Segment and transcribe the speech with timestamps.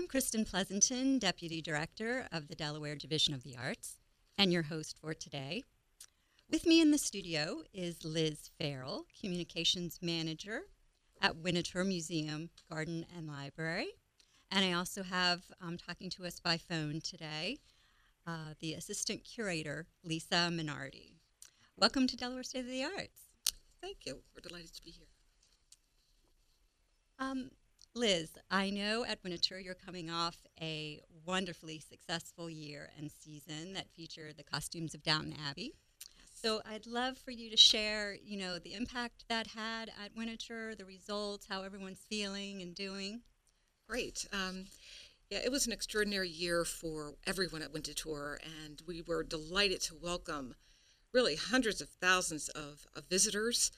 [0.00, 3.98] I'm Kristen Pleasanton, Deputy Director of the Delaware Division of the Arts,
[4.38, 5.62] and your host for today.
[6.50, 10.62] With me in the studio is Liz Farrell, Communications Manager
[11.20, 13.88] at Winterthur Museum, Garden and Library.
[14.50, 17.58] And I also have um, talking to us by phone today
[18.26, 21.16] uh, the Assistant Curator, Lisa Minardi.
[21.76, 23.20] Welcome to Delaware State of the Arts.
[23.82, 24.22] Thank you.
[24.34, 25.08] We're delighted to be here.
[27.18, 27.50] Um,
[27.94, 33.90] Liz, I know at Winterthur you're coming off a wonderfully successful year and season that
[33.90, 35.72] featured the costumes of Downton Abbey.
[36.32, 40.76] So I'd love for you to share, you know, the impact that had at Winterthur,
[40.76, 43.22] the results, how everyone's feeling and doing.
[43.88, 44.24] Great.
[44.32, 44.66] Um,
[45.28, 49.96] yeah, it was an extraordinary year for everyone at Winterthur, and we were delighted to
[50.00, 50.54] welcome
[51.12, 53.72] really hundreds of thousands of, of visitors.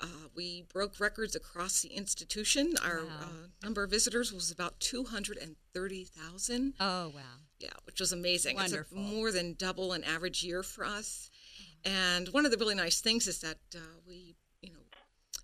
[0.00, 2.74] Uh, we broke records across the institution.
[2.84, 3.10] Our wow.
[3.20, 6.74] uh, number of visitors was about 230,000.
[6.78, 7.20] Oh, wow.
[7.58, 8.56] Yeah, which was amazing.
[8.56, 8.98] Wonderful.
[8.98, 11.30] It's more than double an average year for us.
[11.84, 14.78] And one of the really nice things is that uh, we, you know,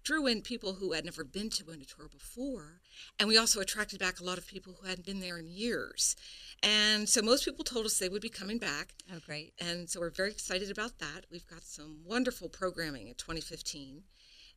[0.05, 2.81] drew in people who had never been to Winterthur before,
[3.19, 6.15] and we also attracted back a lot of people who hadn't been there in years.
[6.63, 8.95] And so most people told us they would be coming back.
[9.13, 9.55] Oh, great.
[9.59, 11.27] And so we're very excited about that.
[11.31, 14.03] We've got some wonderful programming in 2015.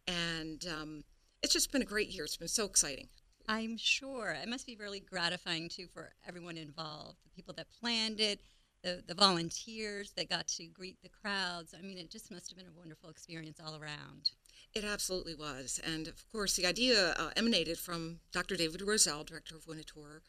[0.08, 1.04] And um,
[1.44, 2.24] it's just been a great year.
[2.24, 3.10] It's been so exciting.
[3.48, 4.32] I'm sure.
[4.32, 8.42] It must be really gratifying, too, for everyone involved the people that planned it,
[8.84, 11.74] the, the volunteers that got to greet the crowds.
[11.78, 14.32] I mean, it just must have been a wonderful experience all around.
[14.74, 15.80] It absolutely was.
[15.84, 18.56] And of course, the idea uh, emanated from Dr.
[18.56, 20.22] David Roselle, director of Winterthur,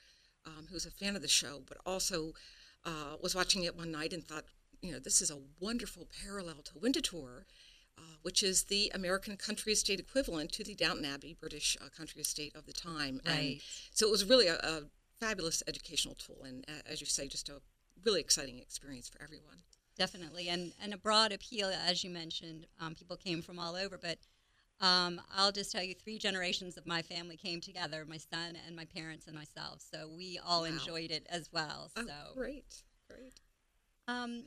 [0.46, 2.32] um, who's a fan of the show, but also
[2.84, 4.44] uh, was watching it one night and thought,
[4.80, 7.42] you know, this is a wonderful parallel to Winterthur, uh,
[8.22, 12.54] which is the American country estate equivalent to the Downton Abbey British uh, country estate
[12.54, 13.20] of the time.
[13.26, 13.34] Right.
[13.34, 13.60] And
[13.92, 14.82] so it was really a, a
[15.18, 17.60] fabulous educational tool, and uh, as you say, just a
[18.04, 19.58] really exciting experience for everyone.
[19.96, 22.66] Definitely, and and a broad appeal, as you mentioned.
[22.80, 24.18] Um, people came from all over, but
[24.80, 28.76] um, I'll just tell you, three generations of my family came together: my son and
[28.76, 29.80] my parents and myself.
[29.92, 30.66] So we all wow.
[30.66, 31.90] enjoyed it as well.
[31.96, 33.40] Oh, so great, great.
[34.06, 34.44] Um,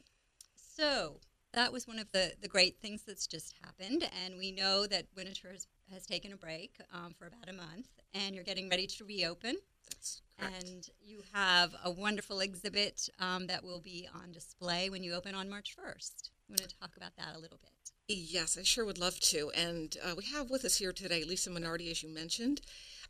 [0.56, 1.20] so
[1.54, 5.06] that was one of the the great things that's just happened, and we know that
[5.16, 8.88] Winterthur has, has taken a break um, for about a month, and you're getting ready
[8.88, 9.58] to reopen.
[9.90, 10.64] That's correct.
[10.64, 15.36] And you have a wonderful exhibit um, that will be on display when you open
[15.36, 16.30] on March 1st.
[16.48, 17.92] You want to talk about that a little bit?
[18.08, 19.52] Yes, I sure would love to.
[19.56, 22.62] And uh, we have with us here today Lisa Minardi, as you mentioned.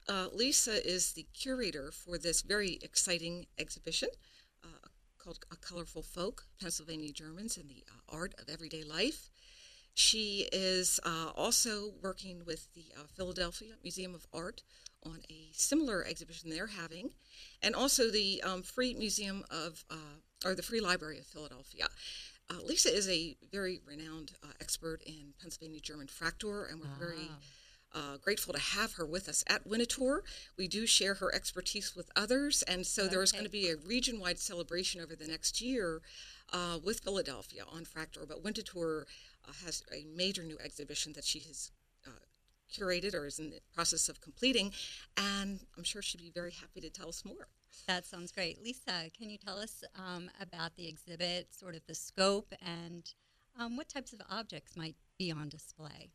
[0.07, 4.09] Uh, Lisa is the curator for this very exciting exhibition
[4.63, 4.87] uh,
[5.23, 9.29] called A Colorful Folk Pennsylvania Germans and the uh, Art of Everyday Life.
[9.93, 14.63] She is uh, also working with the uh, Philadelphia Museum of Art
[15.05, 17.09] on a similar exhibition they're having,
[17.61, 19.83] and also the um, Free Museum of,
[20.45, 21.87] or the Free Library of Philadelphia.
[22.49, 26.99] Uh, Lisa is a very renowned uh, expert in Pennsylvania German Fraktur, and we're ah.
[26.99, 27.29] very
[27.93, 30.21] uh, grateful to have her with us at Winterthur.
[30.57, 33.15] We do share her expertise with others, and so okay.
[33.15, 36.01] there's going to be a region wide celebration over the next year
[36.53, 38.27] uh, with Philadelphia on Fraktur.
[38.27, 39.05] But Winterthur
[39.47, 41.71] uh, has a major new exhibition that she has
[42.07, 42.11] uh,
[42.73, 44.71] curated or is in the process of completing,
[45.17, 47.47] and I'm sure she'd be very happy to tell us more.
[47.87, 48.61] That sounds great.
[48.63, 53.11] Lisa, can you tell us um, about the exhibit, sort of the scope, and
[53.59, 56.11] um, what types of objects might be on display?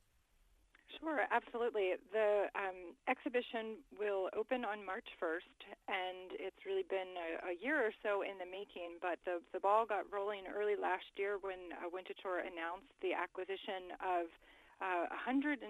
[1.00, 2.00] Sure, absolutely.
[2.12, 5.56] The um, exhibition will open on March 1st,
[5.92, 9.60] and it's really been a, a, year or so in the making, but the, the
[9.60, 14.32] ball got rolling early last year when uh, Winterthur announced the acquisition of
[14.80, 15.68] uh, 121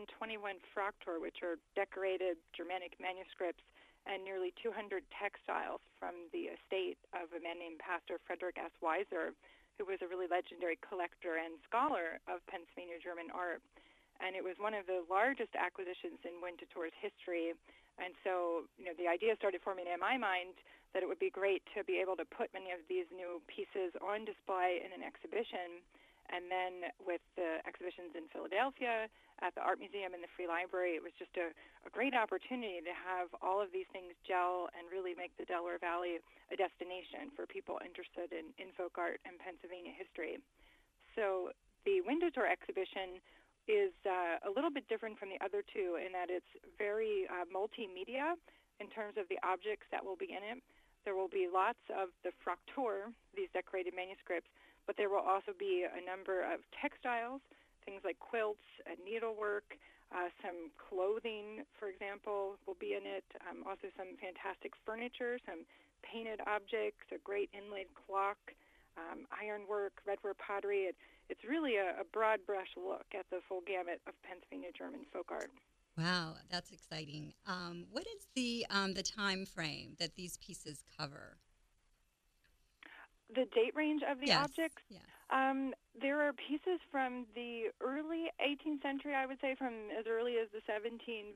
[0.71, 3.63] Fraktur, which are decorated Germanic manuscripts
[4.07, 8.71] and nearly 200 textiles from the estate of a man named Pastor Frederick S.
[8.79, 9.35] Weiser,
[9.79, 13.61] who was a really legendary collector and scholar of Pennsylvania German art.
[14.21, 17.53] And it was one of the largest acquisitions in Winterthur's history.
[18.01, 20.57] And so, you know, the idea started forming in my mind
[20.93, 23.93] that it would be great to be able to put many of these new pieces
[24.01, 25.85] on display in an exhibition
[26.31, 29.07] and then with the exhibitions in Philadelphia,
[29.45, 31.53] at the Art Museum, and the Free Library, it was just a,
[31.85, 35.77] a great opportunity to have all of these things gel and really make the Delaware
[35.77, 36.19] Valley
[36.49, 40.41] a destination for people interested in, in folk art and Pennsylvania history.
[41.15, 41.53] So
[41.85, 43.21] the Winterthur exhibition
[43.69, 46.49] is uh, a little bit different from the other two in that it's
[46.79, 48.35] very uh, multimedia
[48.81, 50.63] in terms of the objects that will be in it.
[51.05, 54.51] There will be lots of the Fraktur, these decorated manuscripts,
[54.87, 57.43] but there will also be a number of textiles,
[57.85, 59.79] things like quilts and needlework,
[60.15, 63.27] Uh, some clothing, for example, will be in it.
[63.43, 65.67] Um, also, some fantastic furniture, some
[66.07, 68.39] painted objects, a great inlaid clock,
[68.95, 70.83] um, ironwork, redware pottery.
[70.91, 70.97] It,
[71.29, 75.29] it's really a, a broad brush look at the full gamut of Pennsylvania German folk
[75.31, 75.51] art.
[75.99, 77.33] Wow, that's exciting.
[77.47, 81.39] Um, what is the um, the time frame that these pieces cover?
[83.35, 84.45] The date range of the yes.
[84.45, 84.83] objects?
[84.91, 85.03] Yes.
[85.31, 90.37] Um, there are pieces from the early 18th century, I would say, from as early
[90.37, 91.35] as the 1740s.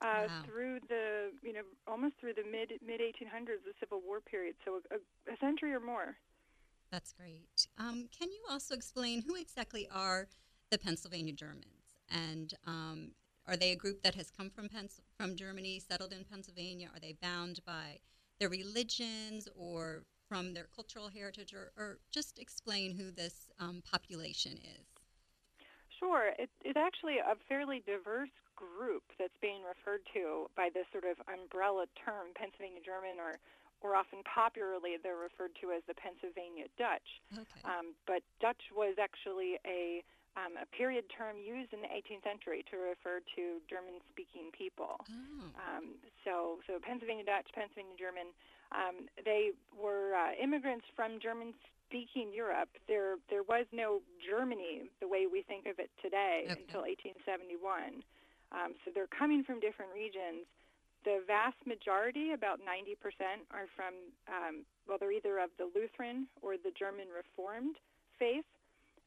[0.00, 0.42] Uh, Wow.
[0.46, 4.80] through the you know almost through the mid mid 1800s, the Civil War period, so
[4.92, 6.14] a, a century or more.
[6.90, 7.68] That's great.
[7.78, 10.28] Um, can you also explain who exactly are
[10.70, 13.10] the Pennsylvania Germans, and um,
[13.46, 16.88] are they a group that has come from Pens- from Germany, settled in Pennsylvania?
[16.94, 18.00] Are they bound by
[18.38, 24.52] their religions or from their cultural heritage, or, or just explain who this um, population
[24.52, 24.86] is?
[25.98, 31.04] Sure, it, it's actually a fairly diverse group that's being referred to by this sort
[31.04, 33.40] of umbrella term, Pennsylvania German, or
[33.80, 37.08] or often popularly they're referred to as the Pennsylvania Dutch.
[37.34, 37.62] Okay.
[37.64, 40.02] Um, but Dutch was actually a
[40.38, 44.94] um, a period term used in the 18th century to refer to German-speaking people.
[45.02, 45.50] oh.
[45.58, 48.30] Um, so, so Pennsylvania Dutch, Pennsylvania German,
[48.70, 52.70] um, they were uh, immigrants from German-speaking Europe.
[52.86, 56.62] There, there was no Germany the way we think of it today Okay.
[56.62, 58.06] until 1871.
[58.54, 60.46] Um, so they're coming from different regions.
[61.04, 62.94] The vast majority, about 90%,
[63.50, 63.94] are from,
[64.26, 67.76] um, well, they're either of the Lutheran or the German Reformed
[68.18, 68.44] faith,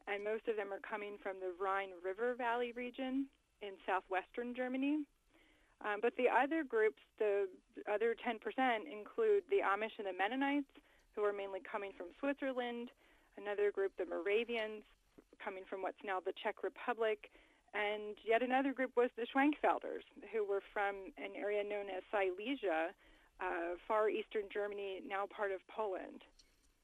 [0.08, 3.28] and most of them are coming from the Rhine River Valley region
[3.62, 5.04] in southwestern Germany.
[5.84, 7.50] Um, but the other groups, the
[7.92, 8.38] other 10%,
[8.86, 10.70] include the Amish and the Mennonites,
[11.16, 12.90] who are mainly coming from Switzerland.
[13.38, 14.84] Another group, the Moravians,
[15.44, 17.32] coming from what's now the Czech Republic.
[17.74, 20.04] And yet another group was the Schwenkfelders,
[20.34, 22.92] who were from an area known as Silesia,
[23.40, 26.22] uh, far eastern Germany, now part of Poland.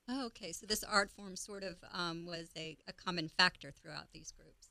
[0.10, 0.54] Oh, okay.
[0.54, 4.70] So this art form sort of um, was a, a common factor throughout these groups.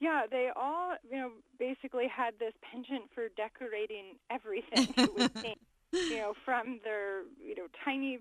[0.00, 4.94] Yeah, they all, you know, basically had this penchant for decorating everything.
[4.96, 5.54] It would seem,
[5.92, 8.18] you know, from their, you know, tiny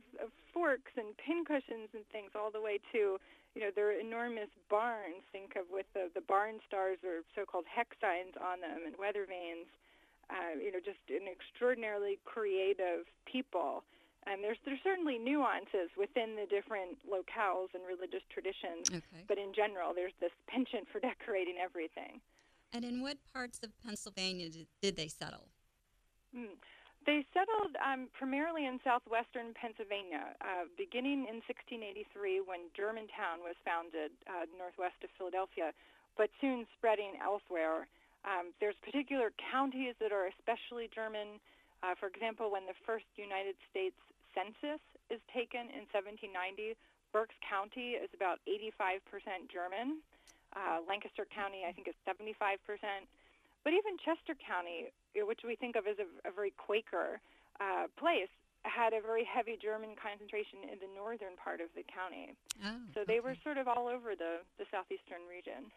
[0.53, 3.17] forks and pincushions and things, all the way to,
[3.55, 5.23] you know, their enormous barns.
[5.31, 9.25] Think of with the the barn stars or so-called hex signs on them and weather
[9.27, 9.67] vanes.
[10.29, 13.83] Uh, you know, just an extraordinarily creative people.
[14.27, 18.91] And there's there's certainly nuances within the different locales and religious traditions.
[18.91, 19.23] Okay.
[19.27, 22.19] But in general, there's this penchant for decorating everything.
[22.73, 25.47] And in what parts of Pennsylvania did, did they settle?
[26.35, 26.59] Hmm.
[27.07, 34.11] They settled um, primarily in southwestern Pennsylvania, uh, beginning in 1683 when Germantown was founded
[34.27, 35.71] uh, northwest of Philadelphia,
[36.19, 37.87] but soon spreading elsewhere.
[38.27, 41.39] Um, there's particular counties that are especially German.
[41.79, 43.95] Uh, for example, when the first United States
[44.35, 46.75] Census is taken in 1790,
[47.15, 50.03] Berks County is about 85% German.
[50.51, 52.35] Uh, Lancaster County, I think, is 75%.
[53.63, 54.91] But even Chester County,
[55.25, 57.19] which we think of as a, a very Quaker
[57.59, 58.29] uh, place,
[58.63, 62.35] had a very heavy German concentration in the northern part of the county.
[62.65, 65.71] Oh, So they were sort of all over the, the southeastern region.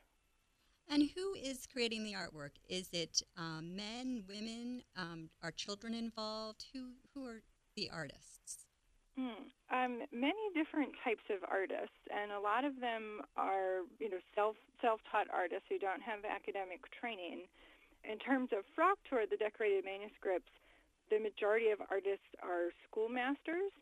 [0.90, 2.58] And who is creating the artwork?
[2.68, 4.82] Is it um, men, women?
[4.96, 6.66] Um, are children involved?
[6.74, 7.42] Who who are
[7.76, 8.66] the artists?
[9.14, 9.46] Hmm.
[9.70, 14.56] Um, many different types of artists, and a lot of them are, you know, self
[14.82, 17.46] self taught artists who don't have academic training.
[18.04, 20.50] In terms of Fraktur, the decorated manuscripts,
[21.10, 23.74] the majority of artists are schoolmasters.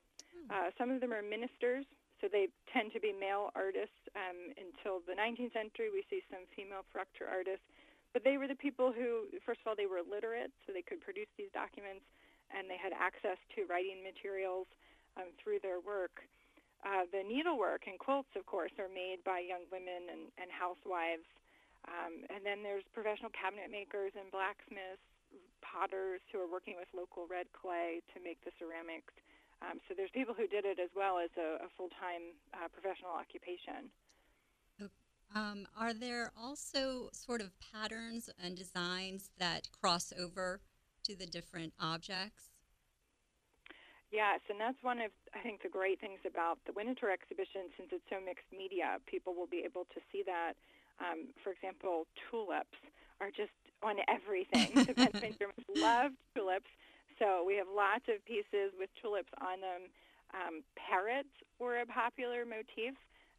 [0.51, 1.85] Uh, some of them are ministers,
[2.21, 4.01] so they tend to be male artists.
[4.17, 7.65] Um, until the 19th century, we see some female Fraktur artists,
[8.17, 11.05] but they were the people who, first of all, they were literate, so they could
[11.05, 12.03] produce these documents,
[12.51, 14.67] and they had access to writing materials
[15.21, 16.25] um, through their work.
[16.87, 21.27] Uh, the needlework and quilts, of course, are made by young women and, and housewives.
[21.89, 25.01] Um, and then there's professional cabinet makers and blacksmiths,
[25.65, 29.17] potters who are working with local red clay to make the ceramics.
[29.65, 33.11] Um, so there's people who did it as well as a, a full-time uh, professional
[33.11, 33.91] occupation.
[35.35, 40.61] Um, are there also sort of patterns and designs that cross over
[41.05, 42.45] to the different objects?
[44.11, 47.91] Yes, and that's one of I think the great things about the Winter exhibition, since
[47.93, 50.55] it's so mixed media, people will be able to see that.
[50.99, 52.79] Um, for example, tulips
[53.21, 54.75] are just on everything.
[54.75, 56.71] the Pennsylvania Germans loved tulips,
[57.19, 59.91] so we have lots of pieces with tulips on them.
[60.35, 62.95] Um, parrots were a popular motif,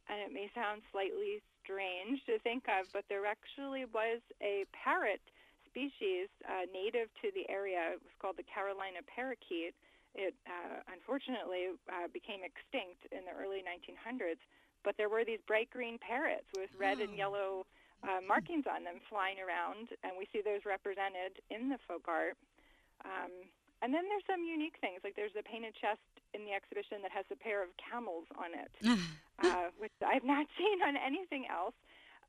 [0.09, 5.21] and it may sound slightly strange to think of, but there actually was a parrot
[5.69, 7.93] species uh, native to the area.
[7.93, 9.77] It was called the Carolina parakeet.
[10.17, 14.41] It uh, unfortunately uh, became extinct in the early 1900s,
[14.83, 17.03] but there were these bright green parrots with red oh.
[17.03, 17.65] and yellow
[18.03, 22.37] uh, markings on them flying around, and we see those represented in the folk art.
[23.03, 23.31] Um,
[23.81, 26.03] and then there's some unique things, like there's a painted chest
[26.35, 28.71] in the exhibition that has a pair of camels on it,
[29.43, 31.75] uh, which I've not seen on anything else.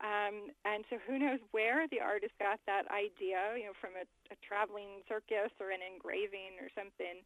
[0.01, 4.05] Um, and so who knows where the artist got that idea, you know, from a,
[4.33, 7.21] a traveling circus or an engraving or something.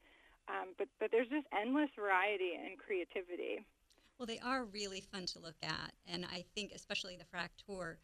[0.51, 3.63] Um, but, but there's just endless variety and creativity.
[4.17, 5.93] Well, they are really fun to look at.
[6.07, 7.97] And I think, especially the Fraktur,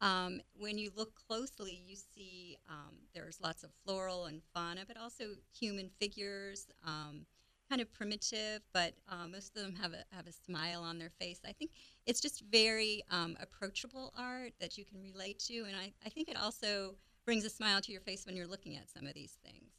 [0.00, 4.96] um, when you look closely, you see um, there's lots of floral and fauna, but
[4.96, 5.24] also
[5.56, 7.26] human figures, um,
[7.70, 11.10] kind of primitive, but uh, most of them have a, have a smile on their
[11.20, 11.40] face.
[11.46, 11.70] I think
[12.06, 16.28] it's just very um, approachable art that you can relate to, and I, I think
[16.28, 19.38] it also brings a smile to your face when you're looking at some of these
[19.44, 19.71] things.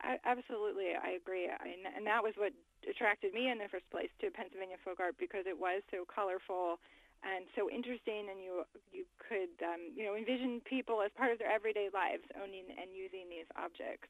[0.00, 2.52] I, absolutely, I agree, I, and that was what
[2.84, 6.78] attracted me in the first place to Pennsylvania folk art because it was so colorful
[7.24, 8.62] and so interesting, and you
[8.92, 12.92] you could um, you know envision people as part of their everyday lives owning and
[12.92, 14.08] using these objects.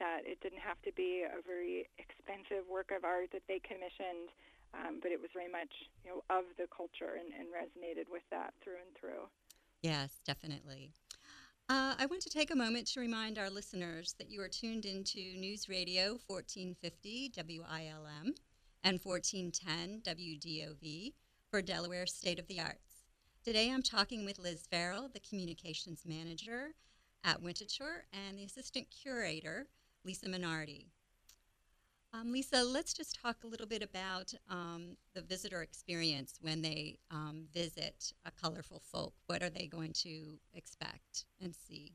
[0.00, 4.32] That it didn't have to be a very expensive work of art that they commissioned,
[4.72, 5.72] um, but it was very much
[6.04, 9.26] you know of the culture and, and resonated with that through and through.
[9.82, 10.92] Yes, definitely.
[11.68, 14.84] Uh, I want to take a moment to remind our listeners that you are tuned
[14.84, 18.34] into News Radio 1450 WILM
[18.84, 21.12] and 1410 WDOV
[21.50, 23.04] for Delaware State of the Arts.
[23.44, 26.74] Today I'm talking with Liz Farrell, the Communications Manager
[27.24, 29.68] at Winterthur, and the Assistant Curator,
[30.04, 30.86] Lisa Minardi.
[32.14, 36.98] Um, Lisa, let's just talk a little bit about um, the visitor experience when they
[37.10, 39.14] um, visit a colorful folk.
[39.26, 41.92] What are they going to expect and see?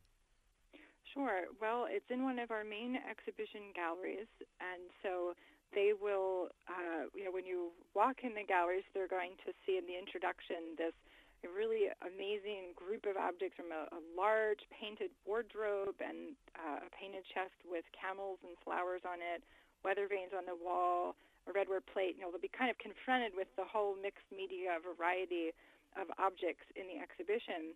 [1.13, 1.45] Sure.
[1.61, 5.33] Well, it's in one of our main exhibition galleries, and so
[5.73, 9.77] they will, uh, you know, when you walk in the galleries, they're going to see
[9.77, 10.93] in the introduction this
[11.57, 17.25] really amazing group of objects from a, a large painted wardrobe and uh, a painted
[17.33, 19.41] chest with camels and flowers on it,
[19.83, 21.15] weather vanes on the wall,
[21.47, 22.15] a redware plate.
[22.17, 25.55] You know, they'll be kind of confronted with the whole mixed media variety
[25.95, 27.73] of objects in the exhibition.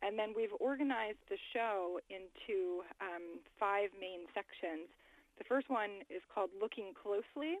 [0.00, 4.88] And then we've organized the show into um, five main sections.
[5.36, 7.60] The first one is called Looking Closely,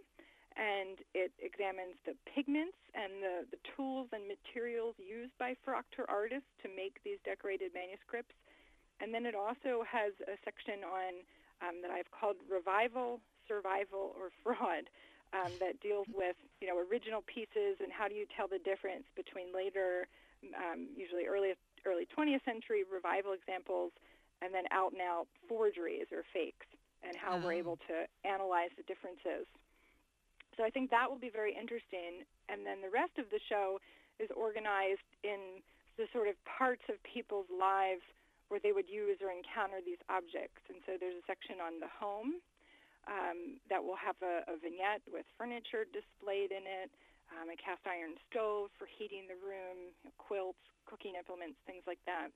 [0.56, 6.48] and it examines the pigments and the, the tools and materials used by Fraktur artists
[6.64, 8.34] to make these decorated manuscripts.
[9.00, 11.24] And then it also has a section on
[11.60, 13.20] um, that I've called Revival,
[13.50, 14.86] Survival, or Fraud.
[15.30, 19.06] Um, that deals with you know original pieces and how do you tell the difference
[19.14, 20.10] between later,
[20.58, 21.54] um, usually early
[21.86, 23.94] early 20th century revival examples,
[24.42, 26.66] and then out and out forgeries or fakes
[27.02, 29.48] and how we're able to analyze the differences.
[30.56, 32.28] So I think that will be very interesting.
[32.52, 33.80] And then the rest of the show
[34.20, 35.64] is organized in
[35.96, 38.04] the sort of parts of people's lives
[38.52, 40.60] where they would use or encounter these objects.
[40.68, 42.42] And so there's a section on the home
[43.08, 46.90] um, that will have a, a vignette with furniture displayed in it,
[47.32, 52.28] um, a cast iron stove for heating the room, quilts, cooking implements, things like that.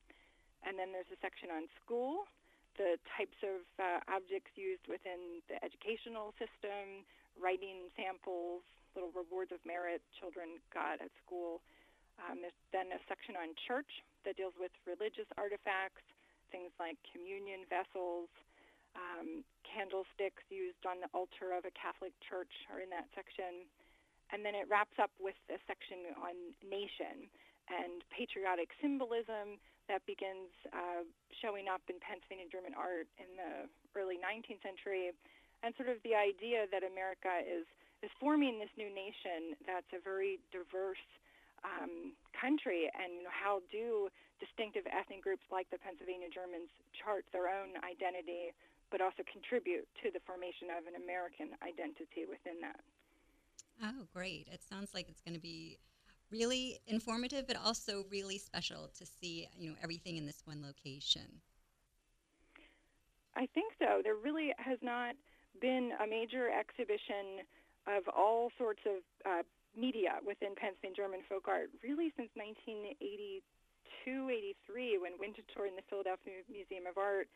[0.65, 2.25] And then there's a section on school
[2.77, 7.07] the types of uh, objects used within the educational system,
[7.39, 11.63] writing samples, little rewards of merit children got at school.
[12.19, 13.91] Um, there's then a section on church
[14.23, 16.07] that deals with religious artifacts,
[16.55, 18.31] things like communion vessels,
[18.95, 23.67] um, candlesticks used on the altar of a Catholic church are in that section.
[24.33, 26.35] And then it wraps up with a section on
[26.65, 27.29] nation
[27.69, 31.05] and patriotic symbolism that begins uh,
[31.45, 35.13] showing up in Pennsylvania German art in the early 19th century,
[35.61, 37.69] and sort of the idea that America is
[38.05, 41.01] is forming this new nation that's a very diverse
[41.65, 47.25] um, country, and you know, how do distinctive ethnic groups like the Pennsylvania Germans chart
[47.33, 48.53] their own identity,
[48.91, 52.81] but also contribute to the formation of an American identity within that.
[53.83, 54.49] Oh, great!
[54.53, 55.79] It sounds like it's going to be
[56.31, 61.43] really informative, but also really special to see you know everything in this one location.
[63.37, 64.01] I think so.
[64.03, 65.15] There really has not
[65.61, 67.43] been a major exhibition
[67.87, 69.43] of all sorts of uh,
[69.77, 73.43] media within Pennsylvania German folk art really since 1982,
[74.07, 77.29] 83, when Winterthur and the Philadelphia Museum of Art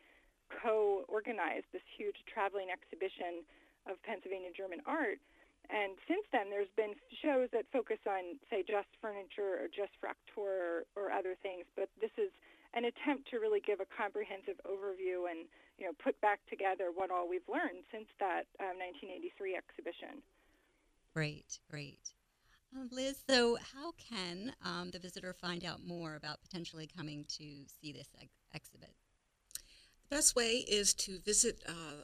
[0.49, 3.45] co-organized this huge traveling exhibition
[3.87, 5.21] of Pennsylvania German art.
[5.69, 10.41] And since then, there's been shows that focus on, say, just furniture or just Fraktur
[10.41, 11.69] or, or other things.
[11.77, 12.33] But this is
[12.73, 15.45] an attempt to really give a comprehensive overview and
[15.77, 20.21] you know put back together what all we've learned since that um, 1983 exhibition.
[21.13, 22.13] Great, great.
[22.75, 27.65] Uh, Liz, so how can um, the visitor find out more about potentially coming to
[27.81, 28.93] see this ex- exhibit?
[30.09, 32.03] Best way is to visit uh,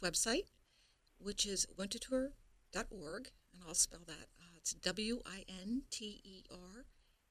[0.00, 0.44] website,
[1.18, 4.28] which is winterthur.org, and I'll spell that.
[4.38, 6.84] Uh, it's W I N T E R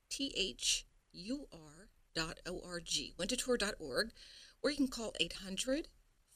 [0.09, 4.12] T H U R dot O R G, winterthur.org,
[4.63, 5.88] or you can call 800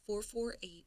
[0.06, 0.86] 448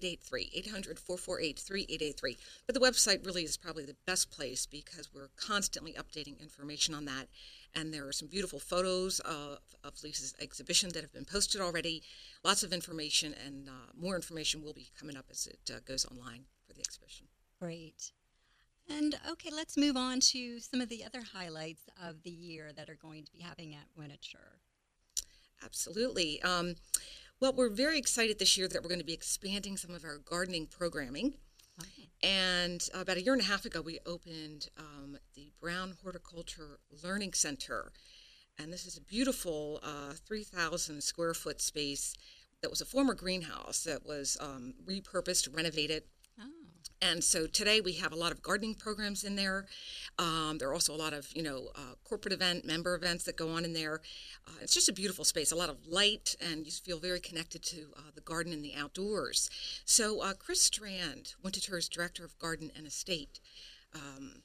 [0.00, 2.38] 3883, 800 448 3883.
[2.66, 7.04] But the website really is probably the best place because we're constantly updating information on
[7.04, 7.28] that.
[7.74, 12.02] And there are some beautiful photos of, of Lisa's exhibition that have been posted already.
[12.44, 16.06] Lots of information, and uh, more information will be coming up as it uh, goes
[16.06, 17.26] online for the exhibition.
[17.60, 18.12] Great.
[18.88, 22.90] And okay, let's move on to some of the other highlights of the year that
[22.90, 24.58] are going to be happening at Winterthur.
[25.64, 26.42] Absolutely.
[26.42, 26.74] Um,
[27.42, 30.18] well, we're very excited this year that we're going to be expanding some of our
[30.18, 31.34] gardening programming.
[31.80, 32.08] Okay.
[32.22, 37.32] And about a year and a half ago, we opened um, the Brown Horticulture Learning
[37.32, 37.90] Center.
[38.60, 42.14] And this is a beautiful uh, 3,000 square foot space
[42.62, 46.04] that was a former greenhouse that was um, repurposed, renovated,
[47.02, 49.66] and so today we have a lot of gardening programs in there.
[50.18, 53.36] Um, there are also a lot of you know uh, corporate event member events that
[53.36, 54.00] go on in there.
[54.46, 57.62] Uh, it's just a beautiful space, a lot of light, and you feel very connected
[57.64, 59.50] to uh, the garden and the outdoors.
[59.84, 63.40] So uh, Chris Strand, Winterthur's director of garden and estate,
[63.94, 64.42] um,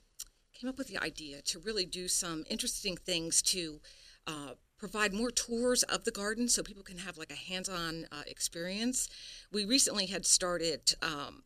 [0.53, 3.79] came up with the idea to really do some interesting things to.
[4.25, 8.21] Uh, provide more tours of the garden so people can have like a hands-on uh,
[8.27, 9.09] experience.
[9.51, 11.41] We recently had started um,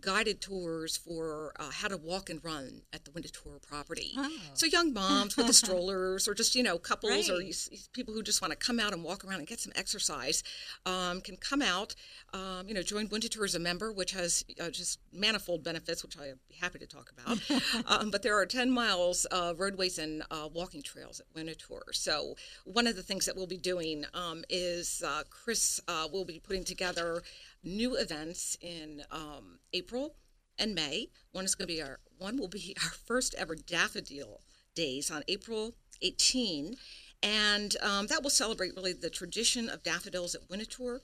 [0.00, 4.12] guided tours for uh, how to walk and run at the Winterthur property.
[4.16, 4.30] Oh.
[4.54, 7.46] So young moms with the strollers, or just you know couples, or Right.
[7.70, 10.42] you people who just want to come out and walk around and get some exercise,
[10.86, 11.94] um, can come out.
[12.34, 16.18] Um, you know, join Winterthur as a member, which has uh, just manifold benefits, which
[16.18, 17.38] I'd be happy to talk about.
[17.86, 21.80] um, but there are 10 miles of roadways and uh, walking trails at Winterthur.
[21.92, 22.34] So
[22.64, 26.38] one of the things that we'll be doing um, is uh, Chris uh, will be
[26.38, 27.22] putting together
[27.64, 29.58] new events in um,
[29.88, 30.16] April
[30.58, 31.08] and May.
[31.32, 34.42] One is going to be our one will be our first ever daffodil
[34.74, 36.76] days on April 18,
[37.22, 41.00] and um, that will celebrate really the tradition of daffodils at Winterthur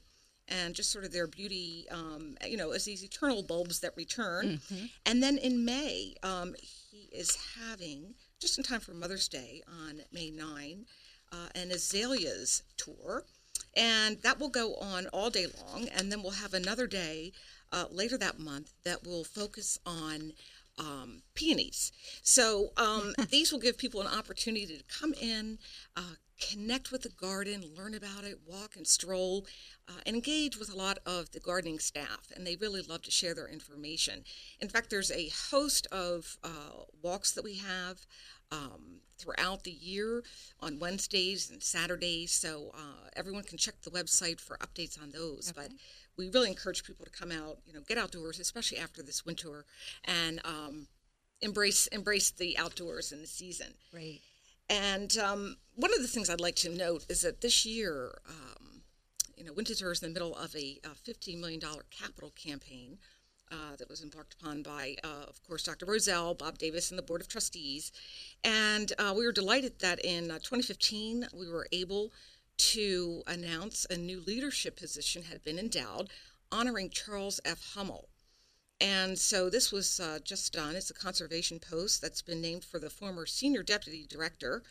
[0.49, 4.61] and just sort of their beauty, um, you know, as these eternal bulbs that return.
[5.07, 10.03] And then in May, um, he is having just in time for Mother's Day on
[10.13, 10.85] May 9
[11.33, 13.25] uh, an azaleas tour
[13.77, 15.89] and that will go on all day long.
[15.89, 17.33] And then we'll have another day
[17.75, 20.33] uh, later that month that will focus on
[20.79, 21.93] um, peonies.
[22.23, 25.59] So um, these will give people an opportunity to come in,
[25.97, 29.47] uh, connect with the garden, learn about it, walk and stroll,
[29.89, 32.29] uh, and engage with a lot of the gardening staff.
[32.35, 34.25] And they really love to share their information.
[34.61, 38.07] In fact, there's a host of uh, walks that we have
[38.53, 40.23] um, throughout the year
[40.61, 42.33] on Wednesdays and Saturdays.
[42.33, 45.53] So uh, everyone can check the website for updates on those.
[45.55, 45.71] But
[46.17, 49.65] we really encourage people to come out, you know, get outdoors, especially after this winter,
[50.05, 50.87] and um,
[51.41, 53.75] embrace embrace the outdoors and the season.
[53.91, 54.23] great.
[54.69, 58.83] And um, one of the things I'd like to note is that this year, um,
[59.37, 62.99] you know, Winterthur is in the middle of a, uh $15 million capital campaign
[63.53, 65.87] uh, that was embarked upon by, uh, of course, Dr.
[65.87, 67.93] Roselle, Bob Davis, and the Board of Trustees.
[68.43, 72.11] And uh, we were delighted that in uh, 2015 we were able
[72.57, 76.11] to announce a new leadership position had been endowed,
[76.53, 77.73] honoring Charles F.
[77.75, 78.09] Hummel.
[78.81, 80.75] And so this was uh, just done.
[80.77, 84.63] It's a conservation post that's been named for the former senior deputy director.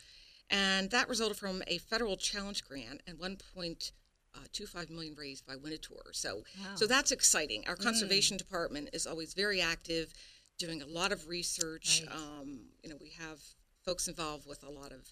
[0.49, 6.11] And that resulted from a federal challenge grant and 1.25 million raised by Winterthur.
[6.13, 6.75] So, Wow.
[6.75, 7.63] so that's exciting.
[7.67, 10.13] Our conservation department is always very active,
[10.59, 12.03] doing a lot of research.
[12.05, 12.15] Right.
[12.15, 13.39] Um, you know, we have
[13.83, 15.07] folks involved with a lot of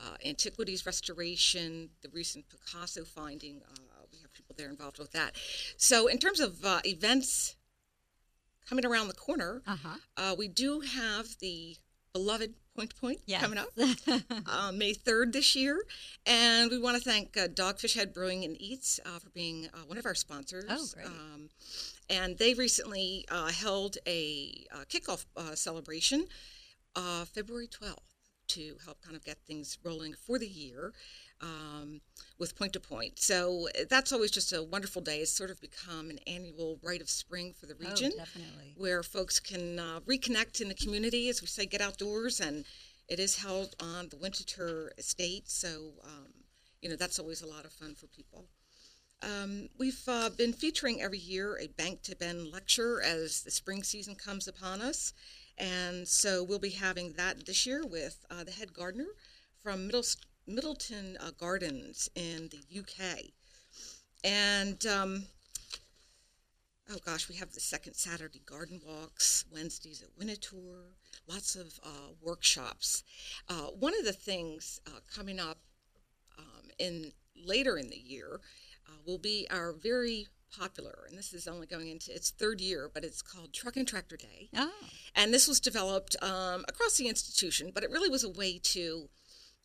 [0.00, 3.60] uh, antiquities restoration, the recent Picasso finding.
[3.70, 5.32] Uh, we have people there involved with that.
[5.76, 7.56] So, in terms of uh, events
[8.68, 9.96] coming around the corner, Uh huh.
[10.16, 11.76] uh, we do have the
[12.12, 13.42] beloved Point to Point Yes.
[13.42, 13.68] coming up
[14.46, 15.84] uh, May 3rd this year.
[16.24, 19.78] And we want to thank uh, Dogfish Head Brewing and Eats uh, for being uh,
[19.86, 20.64] one of our sponsors.
[20.68, 21.06] Oh, great.
[21.06, 21.50] Um,
[22.08, 26.26] and they recently uh, held a uh, kickoff uh, celebration
[26.96, 28.09] uh, February 12th
[28.56, 30.92] to help kind of get things rolling for the year.
[31.42, 32.02] um,
[32.38, 33.18] with Point to Point.
[33.18, 35.18] So uh, that's always just a wonderful day.
[35.20, 38.24] It's sort of become an annual rite of spring for the region, Oh,
[38.76, 42.64] where folks can uh, reconnect in the community, as we say, get outdoors, and
[43.08, 45.48] it is held on the Winterthur Estate.
[45.48, 45.68] So
[46.04, 46.28] um,
[46.82, 48.44] you know that's always a lot of fun for people.
[49.22, 53.82] Um, we've uh, been featuring every year a bank to bend lecture as the spring
[53.82, 55.12] season comes upon us.
[55.60, 59.08] And so we'll be having that this year with uh, the head gardener
[59.62, 60.04] from Middle,
[60.46, 63.18] Middleton uh, Gardens in the UK.
[64.24, 65.24] And um,
[66.90, 70.94] oh gosh, we have the second Saturday garden walks, Wednesdays at Winterthur,
[71.28, 73.04] lots of uh, workshops.
[73.48, 75.58] Uh, one of the things uh, coming up
[76.38, 78.40] um, in later in the year
[78.88, 82.90] uh, will be our very popular, and this is only going into its third year,
[82.92, 84.48] but it's called Truck and Tractor Day.
[84.56, 84.70] Oh,
[85.14, 89.08] And this was developed um, across the institution, but it really was a way to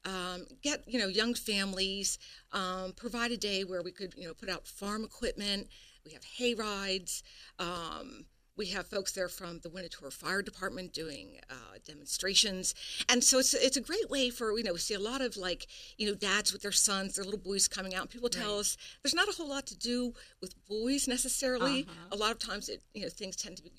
[0.05, 2.17] um, get you know young families,
[2.51, 5.67] um, provide a day where we could you know put out farm equipment.
[6.05, 7.23] We have hay rides.
[7.57, 8.25] Um,
[8.57, 12.73] we have folks there from the Winterthur Fire Department doing uh, demonstrations,
[13.09, 15.35] and so it's it's a great way for you know we see a lot of
[15.37, 18.01] like you know dads with their sons, their little boys coming out.
[18.01, 18.59] And people tell Right.
[18.61, 21.83] us there's not a whole lot to do with boys necessarily.
[21.83, 22.09] Uh-huh.
[22.11, 23.71] A lot of times it you know things tend to be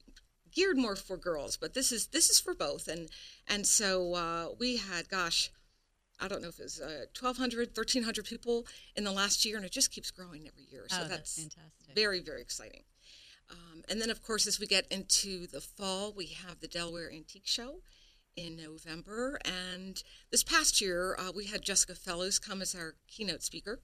[0.53, 2.89] geared more for girls, but this is this is for both.
[2.89, 3.09] And
[3.47, 5.51] and so uh, we had, gosh,
[6.21, 9.65] I don't know if it was uh, 1,200, 1,300 people in the last year, and
[9.67, 10.87] it just keeps growing every year.
[10.89, 11.95] So oh, that's, that's fantastic.
[11.95, 12.83] very very exciting.
[13.51, 17.11] Um, and then of course, as we get into the fall, we have the Delaware
[17.11, 17.81] Antique Show
[18.37, 19.39] in November.
[19.45, 23.81] And this past year, uh, we had Jessica Fellowes come as our keynote speaker.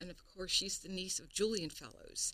[0.00, 2.32] And of course, she's the niece of Julian Fellowes.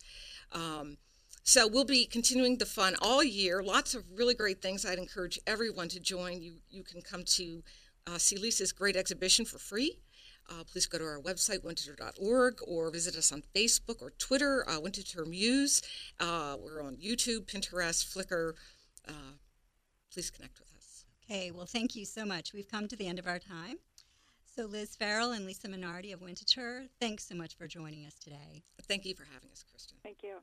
[0.51, 0.97] Um,
[1.43, 3.61] so we'll be continuing the fun all year.
[3.61, 4.85] Lots of really great things.
[4.85, 6.41] I'd encourage everyone to join.
[6.41, 7.63] You you can come to
[8.07, 9.99] uh, see Lisa's great exhibition for free.
[10.49, 14.79] Uh, please go to our website, winterthur.org, or visit us on Facebook or Twitter, uh,
[14.79, 15.81] Winterthur Muse.
[16.19, 18.53] Uh, we're on YouTube, Pinterest, Flickr.
[19.07, 19.35] Uh,
[20.11, 21.05] please connect with us.
[21.25, 22.53] Okay, well, thank you so much.
[22.53, 23.77] We've come to the end of our time.
[24.55, 28.63] So, Liz Farrell and Lisa Minardi of Winterthur, thanks so much for joining us today.
[28.87, 29.97] Thank you for having us, Kristen.
[30.03, 30.35] Thank you.